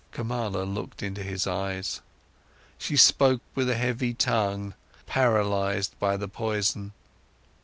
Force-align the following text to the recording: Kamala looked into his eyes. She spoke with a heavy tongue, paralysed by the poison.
Kamala 0.11 0.63
looked 0.63 1.03
into 1.03 1.21
his 1.21 1.45
eyes. 1.45 2.01
She 2.79 2.97
spoke 2.97 3.43
with 3.53 3.69
a 3.69 3.75
heavy 3.77 4.15
tongue, 4.15 4.73
paralysed 5.05 5.93
by 5.99 6.17
the 6.17 6.27
poison. 6.27 6.93